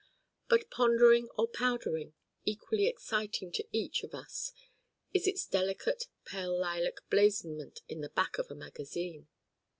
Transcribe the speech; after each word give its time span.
But 0.49 0.71
pondering 0.71 1.29
or 1.37 1.47
powdering, 1.47 2.15
equally 2.43 2.87
exciting 2.87 3.51
to 3.51 3.67
each 3.71 4.01
of 4.01 4.15
us 4.15 4.51
is 5.13 5.27
its 5.27 5.45
delicate 5.45 6.07
pale 6.25 6.59
lilac 6.59 7.07
blazonment 7.11 7.83
in 7.87 8.01
the 8.01 8.09
Back 8.09 8.39
of 8.39 8.49
a 8.49 8.55
magazine. 8.55 9.27